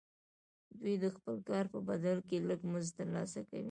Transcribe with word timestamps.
دوی 0.79 0.95
د 1.03 1.05
خپل 1.15 1.35
کار 1.49 1.65
په 1.73 1.79
بدل 1.89 2.17
کې 2.27 2.37
لږ 2.47 2.59
مزد 2.71 2.91
ترلاسه 2.99 3.39
کوي 3.49 3.59